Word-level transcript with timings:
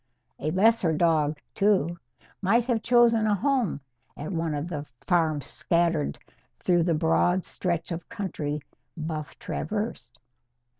A 0.39 0.49
lesser 0.49 0.93
dog, 0.93 1.37
too, 1.53 1.99
might 2.41 2.65
have 2.65 2.81
chosen 2.81 3.27
a 3.27 3.35
home 3.35 3.81
at 4.17 4.31
one 4.31 4.55
of 4.55 4.67
the 4.67 4.83
farms 5.05 5.45
scattered 5.45 6.17
through 6.57 6.81
the 6.81 6.95
broad 6.95 7.45
stretch 7.45 7.91
of 7.91 8.09
country 8.09 8.61
Buff 8.97 9.37
traversed. 9.37 10.17